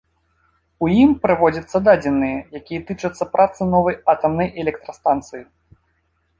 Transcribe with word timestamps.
У 0.85 0.87
ім 1.01 1.11
прыводзяцца 1.25 1.77
дадзеныя, 1.89 2.37
якія 2.61 2.81
тычацца 2.89 3.23
працы 3.37 3.61
новай 3.77 3.95
атамнай 4.17 4.53
электрастанцыі. 4.67 5.43